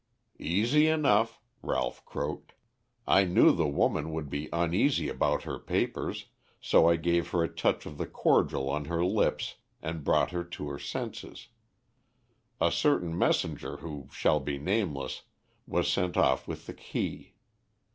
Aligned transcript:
"Easy 0.39 0.87
enough," 0.87 1.39
Ralph 1.61 2.03
croaked. 2.05 2.53
"I 3.07 3.23
knew 3.23 3.51
the 3.51 3.67
woman 3.67 4.11
would 4.13 4.31
be 4.31 4.49
uneasy 4.51 5.09
about 5.09 5.43
her 5.43 5.59
papers, 5.59 6.25
so 6.59 6.89
I 6.89 6.95
gave 6.95 7.29
her 7.29 7.43
a 7.43 7.47
touch 7.53 7.85
of 7.85 7.99
the 7.99 8.07
cordial 8.07 8.67
on 8.67 8.85
her 8.85 9.05
lips 9.05 9.57
and 9.79 10.03
brought 10.03 10.31
her 10.31 10.43
to 10.43 10.69
her 10.69 10.79
senses. 10.79 11.49
A 12.59 12.71
certain 12.71 13.15
messenger 13.15 13.77
who 13.77 14.07
shall 14.11 14.39
be 14.39 14.57
nameless 14.57 15.21
was 15.67 15.87
sent 15.87 16.17
off 16.17 16.47
with 16.47 16.65
the 16.65 16.73
key. 16.73 17.35